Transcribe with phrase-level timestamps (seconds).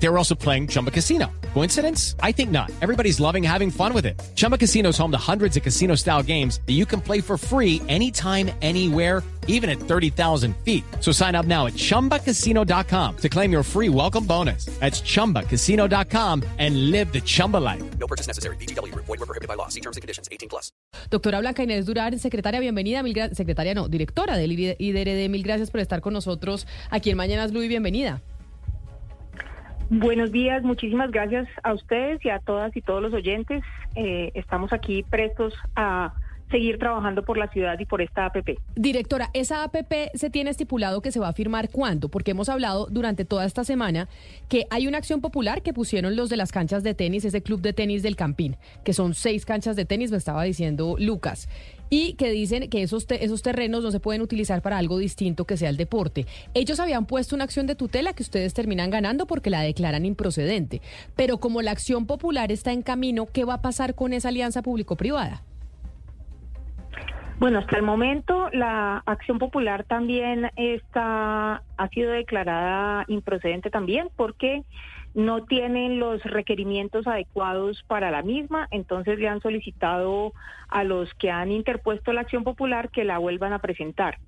[0.00, 1.26] They were also playing Chumba Casino.
[1.54, 2.14] Coincidence?
[2.22, 2.70] I think not.
[2.80, 4.20] Everybody's loving having fun with it.
[4.36, 7.36] Chumba Casino is home to hundreds of casino style games that you can play for
[7.36, 10.84] free anytime, anywhere, even at 30,000 feet.
[11.00, 14.66] So sign up now at chumbacasino.com to claim your free welcome bonus.
[14.78, 17.82] That's chumbacasino.com and live the Chumba life.
[17.98, 18.56] No purchase necessary.
[18.56, 18.94] BGW.
[18.94, 19.68] Void were prohibited by law.
[19.68, 20.28] See terms and conditions.
[20.30, 20.70] 18 plus.
[21.10, 23.02] Doctora Blanca Inés Durán, secretaria, bienvenida.
[23.02, 25.28] Mil secretaria, no, directora del IDRD.
[25.28, 28.22] Mil gracias por estar con nosotros aquí en Mañanas Blue y bienvenida.
[29.90, 33.62] Buenos días, muchísimas gracias a ustedes y a todas y todos los oyentes.
[33.94, 36.12] Eh, estamos aquí prestos a
[36.50, 38.58] seguir trabajando por la ciudad y por esta APP.
[38.74, 42.08] Directora, ¿esa APP se tiene estipulado que se va a firmar cuándo?
[42.08, 44.08] Porque hemos hablado durante toda esta semana
[44.48, 47.60] que hay una acción popular que pusieron los de las canchas de tenis, ese club
[47.60, 51.48] de tenis del Campín, que son seis canchas de tenis, me estaba diciendo Lucas,
[51.90, 55.44] y que dicen que esos, te- esos terrenos no se pueden utilizar para algo distinto
[55.44, 56.26] que sea el deporte.
[56.54, 60.80] Ellos habían puesto una acción de tutela que ustedes terminan ganando porque la declaran improcedente.
[61.16, 64.62] Pero como la acción popular está en camino, ¿qué va a pasar con esa alianza
[64.62, 65.42] público-privada?
[67.38, 74.64] Bueno, hasta el momento la acción popular también está ha sido declarada improcedente también porque
[75.14, 80.32] no tienen los requerimientos adecuados para la misma, entonces le han solicitado
[80.68, 84.18] a los que han interpuesto la acción popular que la vuelvan a presentar.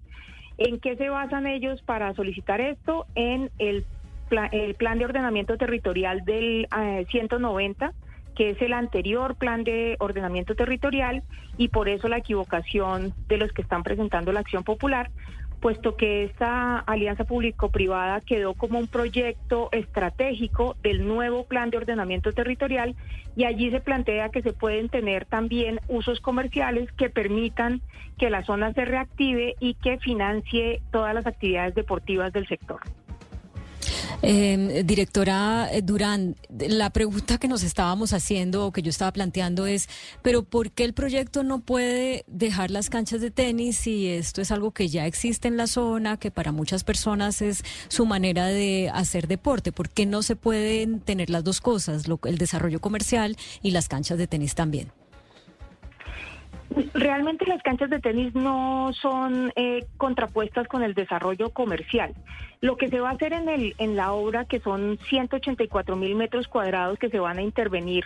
[0.59, 3.07] ¿En qué se basan ellos para solicitar esto?
[3.15, 3.85] En el,
[4.29, 7.93] pla- el plan de ordenamiento territorial del eh, 190
[8.37, 11.23] que es el anterior plan de ordenamiento territorial
[11.59, 15.11] y por eso la equivocación de los que están presentando la acción popular,
[15.61, 22.33] puesto que esta alianza público-privada quedó como un proyecto estratégico del nuevo plan de ordenamiento
[22.33, 22.97] territorial
[23.37, 27.83] y allí se plantea que se pueden tener también usos comerciales que permitan
[28.19, 32.81] que la zona se reactive y que financie todas las actividades deportivas del sector.
[34.23, 39.89] Eh, directora Durán, la pregunta que nos estábamos haciendo o que yo estaba planteando es,
[40.21, 44.51] pero ¿por qué el proyecto no puede dejar las canchas de tenis si esto es
[44.51, 48.91] algo que ya existe en la zona, que para muchas personas es su manera de
[48.93, 49.73] hacer deporte?
[49.73, 53.89] ¿Por qué no se pueden tener las dos cosas, lo- el desarrollo comercial y las
[53.89, 54.93] canchas de tenis también?
[56.95, 62.15] Realmente las canchas de tenis no son eh, contrapuestas con el desarrollo comercial.
[62.61, 66.15] Lo que se va a hacer en, el, en la obra, que son 184 mil
[66.15, 68.05] metros cuadrados que se van a intervenir,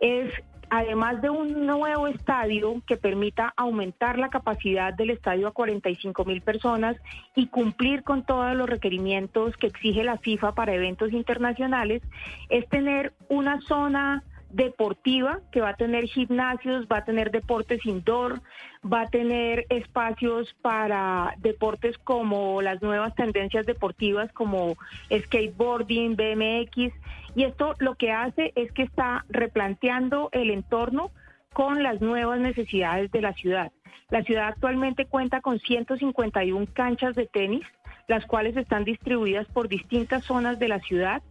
[0.00, 0.32] es
[0.68, 6.40] además de un nuevo estadio que permita aumentar la capacidad del estadio a 45 mil
[6.40, 6.96] personas
[7.36, 12.02] y cumplir con todos los requerimientos que exige la FIFA para eventos internacionales,
[12.48, 18.40] es tener una zona deportiva que va a tener gimnasios, va a tener deportes indoor,
[18.84, 24.76] va a tener espacios para deportes como las nuevas tendencias deportivas como
[25.10, 26.92] skateboarding, BMX
[27.34, 31.10] y esto lo que hace es que está replanteando el entorno
[31.52, 33.72] con las nuevas necesidades de la ciudad.
[34.10, 37.64] La ciudad actualmente cuenta con 151 canchas de tenis,
[38.08, 41.22] las cuales están distribuidas por distintas zonas de la ciudad.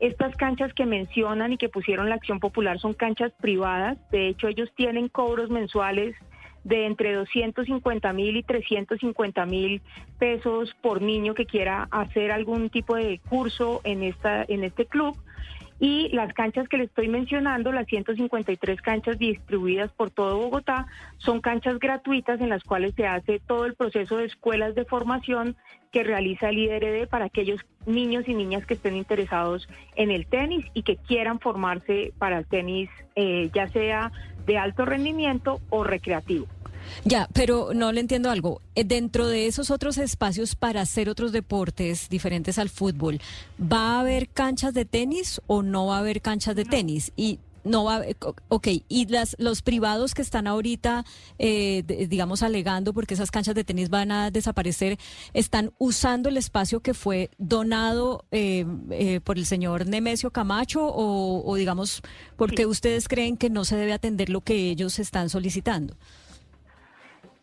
[0.00, 3.98] Estas canchas que mencionan y que pusieron la acción popular son canchas privadas.
[4.10, 6.16] De hecho, ellos tienen cobros mensuales
[6.64, 9.82] de entre 250 mil y 350 mil
[10.18, 15.16] pesos por niño que quiera hacer algún tipo de curso en, esta, en este club.
[15.80, 20.86] Y las canchas que le estoy mencionando, las 153 canchas distribuidas por todo Bogotá,
[21.16, 25.56] son canchas gratuitas en las cuales se hace todo el proceso de escuelas de formación
[25.90, 30.66] que realiza el IDRD para aquellos niños y niñas que estén interesados en el tenis
[30.74, 34.12] y que quieran formarse para el tenis, eh, ya sea
[34.50, 36.46] de alto rendimiento o recreativo.
[37.04, 38.62] Ya, pero no le entiendo algo.
[38.74, 43.20] Eh, Dentro de esos otros espacios para hacer otros deportes diferentes al fútbol,
[43.60, 47.12] ¿va a haber canchas de tenis o no va a haber canchas de tenis?
[47.14, 51.04] Y no va o- ok, y las, los privados que están ahorita,
[51.38, 54.98] eh, de- digamos, alegando porque esas canchas de tenis van a desaparecer,
[55.34, 61.42] ¿están usando el espacio que fue donado eh, eh, por el señor Nemesio Camacho o,
[61.44, 62.02] o digamos,
[62.36, 65.94] porque ustedes creen que no se debe atender lo que ellos están solicitando?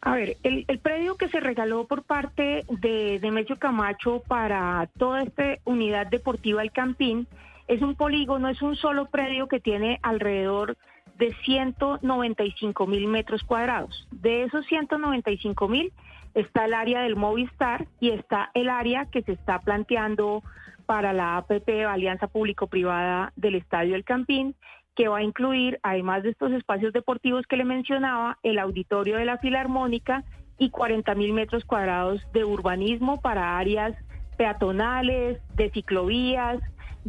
[0.01, 5.23] A ver, el, el predio que se regaló por parte de Nemesio Camacho para toda
[5.23, 7.27] esta unidad deportiva El Campín
[7.67, 10.77] es un polígono, es un solo predio que tiene alrededor
[11.17, 14.07] de 195 mil metros cuadrados.
[14.11, 15.91] De esos 195 mil
[16.33, 20.43] está el área del Movistar y está el área que se está planteando
[20.85, 24.55] para la APP, Alianza Público-Privada del Estadio El Campín,
[24.95, 29.25] que va a incluir, además de estos espacios deportivos que le mencionaba, el auditorio de
[29.25, 30.23] la Filarmónica
[30.57, 33.95] y 40 mil metros cuadrados de urbanismo para áreas
[34.37, 36.59] peatonales, de ciclovías,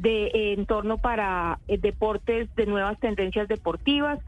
[0.02, 4.20] de eh, entorno para eh, deportes de nuevas tendencias deportivas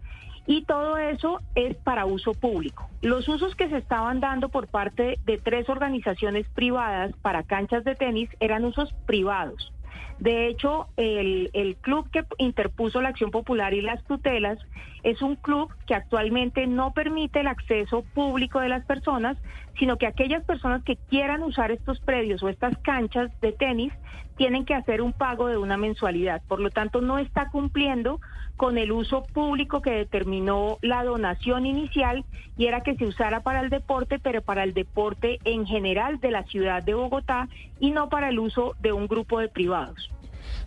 [0.47, 2.89] y todo eso es para uso público.
[3.03, 7.95] Los usos que se estaban dando por parte de tres organizaciones privadas para canchas de
[7.95, 9.73] tenis eran usos privados.
[10.19, 14.59] De hecho, el, el, club que interpuso la acción popular y las tutelas
[15.03, 19.37] es un club que actualmente no permite el acceso público de las personas,
[19.79, 23.93] sino que aquellas personas que quieran usar estos predios o estas canchas de tenis
[24.37, 26.41] tienen que hacer un pago de una mensualidad.
[26.49, 28.21] Por lo tanto, no está cumpliendo
[28.57, 32.25] con el uso público que determinó la donación inicial
[32.57, 36.31] y era que se usara para el deporte, pero para el deporte en general de
[36.31, 37.49] la ciudad de Bogotá
[37.79, 40.11] y no para el uso de un grupo de privados.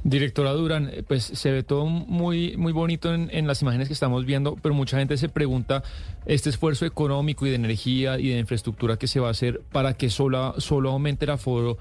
[0.03, 4.25] Directora Durán, eh, pues se ve todo muy, muy bonito en, las imágenes que estamos
[4.25, 5.83] viendo, pero mucha gente se pregunta
[6.25, 9.93] este esfuerzo económico y de energía y de infraestructura que se va a hacer para
[9.95, 11.77] que solo, solo aumente el aforo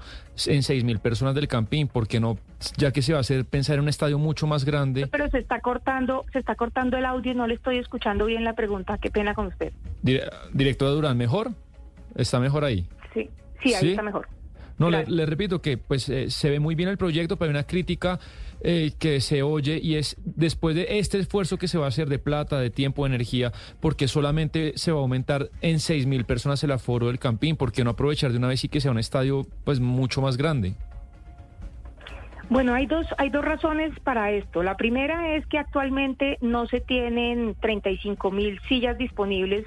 [0.47, 2.37] en seis mil personas del campín, porque no,
[2.77, 5.07] ya que se va a hacer pensar en un estadio mucho más grande.
[5.07, 8.43] Pero se está cortando, se está cortando el audio y no le estoy escuchando bien
[8.43, 8.97] la pregunta.
[8.97, 9.73] Qué pena con usted.
[10.53, 11.51] directora Durán, ¿mejor?
[12.15, 12.87] ¿Está mejor ahí?
[13.13, 13.29] Sí,
[13.61, 14.27] sí, ahí está mejor.
[14.83, 17.63] No, le, repito que pues eh, se ve muy bien el proyecto, pero hay una
[17.63, 18.19] crítica
[18.61, 22.09] eh, que se oye y es después de este esfuerzo que se va a hacer
[22.09, 26.25] de plata, de tiempo, de energía, porque solamente se va a aumentar en seis mil
[26.25, 28.91] personas el aforo del Campín, ¿por qué no aprovechar de una vez y que sea
[28.91, 30.75] un estadio pues mucho más grande?
[32.49, 34.63] Bueno, hay dos, hay dos razones para esto.
[34.63, 39.65] La primera es que actualmente no se tienen 35 mil sillas disponibles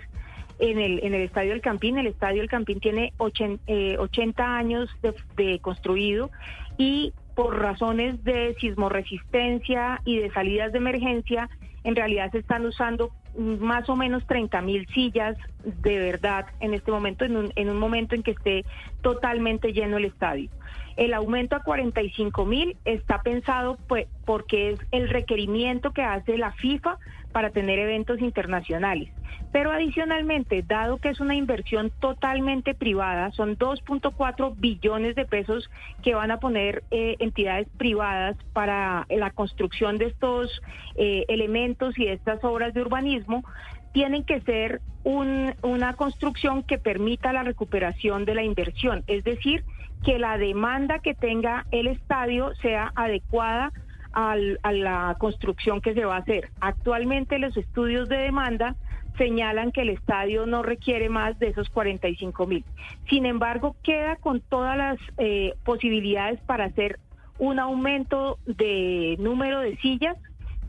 [0.59, 1.99] en el, en el Estadio del Campín.
[1.99, 3.99] El Estadio del Campín tiene 80, eh,
[4.39, 4.91] años
[5.37, 6.31] de, construido
[6.79, 11.51] y por razones de sismoresistencia y de salidas de emergencia,
[11.85, 16.91] en realidad se están usando más o menos 30 mil sillas de verdad en este
[16.91, 18.65] momento, en un, en un momento en que esté
[19.03, 20.49] totalmente lleno el estadio.
[20.97, 26.53] El aumento a 45 mil está pensado pues, porque es el requerimiento que hace la
[26.53, 26.99] FIFA
[27.33, 29.11] para tener eventos internacionales.
[29.53, 35.71] Pero adicionalmente, dado que es una inversión totalmente privada, son 2.4 billones de pesos
[36.03, 40.63] que van a poner eh, entidades privadas para la construcción de estos
[40.95, 43.45] eh, elementos y de estas obras de urbanismo,
[43.93, 49.63] tienen que ser una construcción que permita la recuperación de la inversión, es decir,
[50.05, 53.73] que la demanda que tenga el estadio sea adecuada
[54.13, 54.35] a
[54.73, 56.49] la construcción que se va a hacer.
[56.61, 58.75] Actualmente los estudios de demanda
[59.19, 62.65] señalan que el estadio no requiere más de esos 45 mil.
[63.11, 66.99] Sin embargo, queda con todas las eh, posibilidades para hacer
[67.39, 70.17] un aumento de número de sillas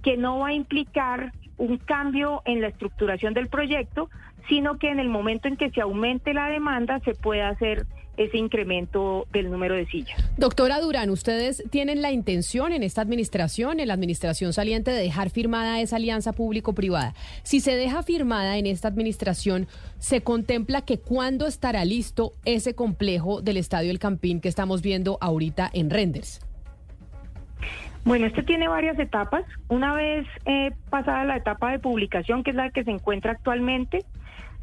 [0.04, 4.10] que no va a implicar un cambio en la estructuración del proyecto,
[4.48, 7.86] sino que en el momento en que se aumente la demanda se puede hacer
[8.18, 10.18] ese incremento del número de sillas.
[10.38, 15.30] Doctora Durán, ¿ustedes tienen la intención en esta administración, en la administración saliente, de dejar
[15.30, 17.14] firmada esa alianza público-privada?
[17.44, 19.68] Si se deja firmada en esta administración,
[20.00, 25.18] ¿se contempla que cuándo estará listo ese complejo del Estadio El Campín que estamos viendo
[25.22, 26.42] ahorita en Renders?
[28.08, 29.44] Bueno, este tiene varias etapas.
[29.68, 34.06] Una vez eh, pasada la etapa de publicación, que es la que se encuentra actualmente,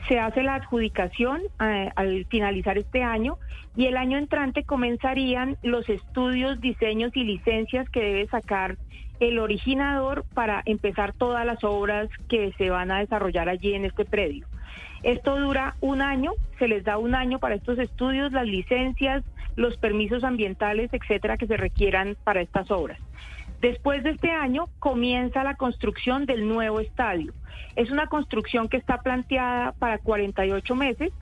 [0.09, 3.39] se hace la adjudicación eh, al finalizar este año
[3.77, 8.77] y el año entrante comenzarían los estudios, diseños y licencias que debe sacar
[9.21, 14.05] el originador para empezar todas las obras que se van a desarrollar allí en este
[14.05, 14.47] predio.
[15.03, 19.23] Esto dura un año, se les da un año para estos estudios, las licencias,
[19.57, 22.99] los permisos ambientales, etcétera, que se requieran para estas obras.
[23.61, 27.33] Después de este año comienza la construcción del nuevo estadio.
[27.77, 31.13] Es una construcción que está planteada para 48 meses,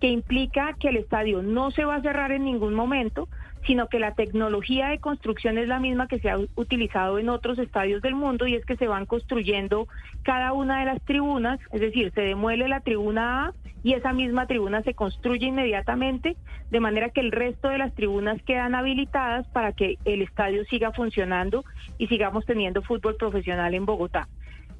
[0.00, 3.28] que implica que el estadio no se va a cerrar en ningún momento,
[3.66, 7.58] sino que la tecnología de construcción es la misma que se ha utilizado en otros
[7.58, 9.86] estadios del mundo y es que se van construyendo
[10.22, 13.52] cada una de las tribunas, es decir, se demuele la tribuna A
[13.82, 16.36] y esa misma tribuna se construye inmediatamente,
[16.70, 20.92] de manera que el resto de las tribunas quedan habilitadas para que el estadio siga
[20.92, 21.64] funcionando
[21.98, 24.28] y sigamos teniendo fútbol profesional en Bogotá.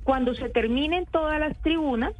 [0.04, 2.14] Cuando se terminen todas las tribunas,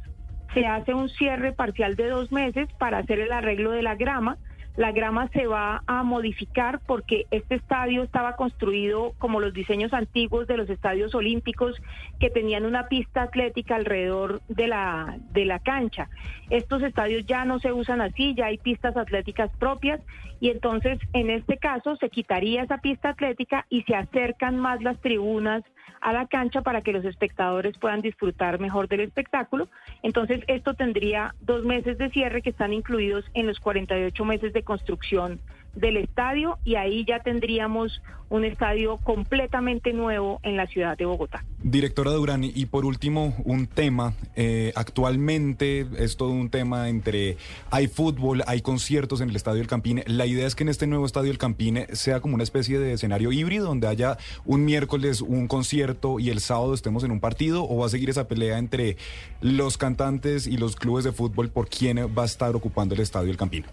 [0.53, 4.37] se hace un cierre parcial de dos meses para hacer el arreglo de la grama,
[4.77, 10.47] la grama se va a modificar porque este estadio estaba construido como los diseños antiguos
[10.47, 11.75] de los estadios olímpicos
[12.19, 16.09] que tenían una pista atlética alrededor de la, de la cancha.
[16.49, 19.99] Estos estadios ya no se usan así, ya hay pistas atléticas propias
[20.39, 24.99] y entonces en este caso se quitaría esa pista atlética y se acercan más las
[25.01, 25.63] tribunas
[26.01, 29.69] a la cancha para que los espectadores puedan disfrutar mejor del espectáculo.
[30.03, 34.63] Entonces, esto tendría dos meses de cierre que están incluidos en los 48 meses de
[34.63, 35.39] construcción
[35.75, 38.01] del estadio y ahí ya tendríamos
[38.31, 41.43] un estadio completamente nuevo en la ciudad de Bogotá.
[41.63, 44.13] Directora Durán, y por último, un tema.
[44.37, 47.35] Eh, actualmente es todo un tema entre
[47.71, 50.01] hay fútbol, hay conciertos en el Estadio del Campín.
[50.07, 52.93] La idea es que en este nuevo Estadio del Campín sea como una especie de
[52.93, 57.67] escenario híbrido, donde haya un miércoles un concierto y el sábado estemos en un partido,
[57.67, 58.95] o va a seguir esa pelea entre
[59.41, 63.27] los cantantes y los clubes de fútbol por quién va a estar ocupando el Estadio
[63.27, 63.65] del Campín.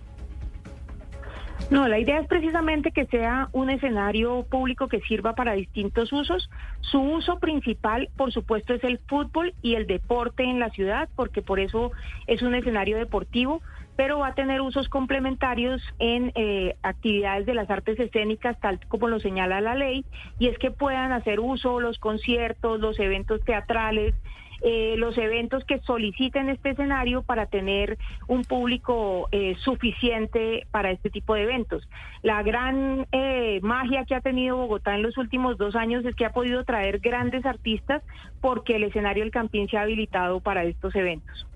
[1.70, 6.48] No, la idea es precisamente que sea un escenario público que sirva para distintos usos.
[6.80, 11.42] Su uso principal, por supuesto, es el fútbol y el deporte en la ciudad, porque
[11.42, 11.92] por eso
[12.26, 13.60] es un escenario deportivo,
[13.96, 19.08] pero va a tener usos complementarios en eh, actividades de las artes escénicas, tal como
[19.08, 20.04] lo señala la ley,
[20.38, 24.14] y es que puedan hacer uso los conciertos, los eventos teatrales,
[24.60, 31.10] eh, los eventos que soliciten este escenario para tener un público eh, suficiente para este
[31.10, 31.88] tipo de eventos.
[32.22, 36.24] La gran eh, magia que ha tenido Bogotá en los últimos dos años es que
[36.24, 38.02] ha podido traer grandes artistas
[38.40, 41.46] porque el escenario del Campín se ha habilitado para estos eventos.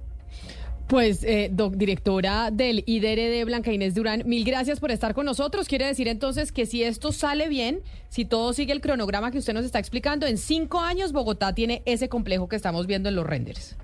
[0.92, 5.66] Pues, eh, directora del IDRD, Blanca Inés Durán, mil gracias por estar con nosotros.
[5.66, 7.80] Quiere decir entonces que si esto sale bien,
[8.10, 11.80] si todo sigue el cronograma que usted nos está explicando, en cinco años Bogotá tiene
[11.86, 13.78] ese complejo que estamos viendo en los renders.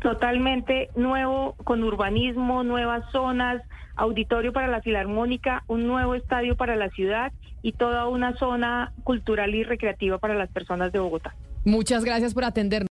[0.00, 3.60] Totalmente nuevo, con urbanismo, nuevas zonas,
[3.96, 9.52] auditorio para la Filarmónica, un nuevo estadio para la ciudad y toda una zona cultural
[9.52, 11.34] y recreativa para las personas de Bogotá.
[11.64, 12.93] Muchas gracias por atendernos.